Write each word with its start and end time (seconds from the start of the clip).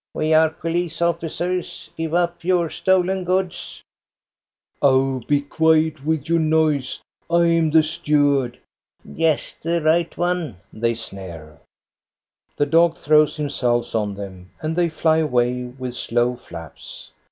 "We 0.15 0.33
are 0.33 0.49
police 0.49 0.99
officers. 0.99 1.91
Give 1.95 2.15
up 2.15 2.43
your 2.43 2.71
stolen 2.71 3.23
goods!"" 3.23 3.83
Oh, 4.81 5.19
be 5.27 5.41
quiet 5.41 6.03
with 6.03 6.27
your 6.27 6.39
noise! 6.39 6.97
I 7.29 7.45
am 7.45 7.69
the 7.69 7.83
stew 7.83 8.39
ard— 8.41 8.57
""Just 9.15 9.61
the 9.61 9.79
right 9.79 10.17
one," 10.17 10.57
they 10.73 10.95
sneer. 10.95 11.59
The 12.57 12.65
dog 12.65 12.97
throws 12.97 13.35
himself 13.35 13.93
on 13.93 14.15
them, 14.15 14.49
and 14.59 14.75
they 14.75 14.89
fly 14.89 15.17
away 15.17 15.65
with 15.65 15.95
slow 15.95 16.35
flaps. 16.35 17.11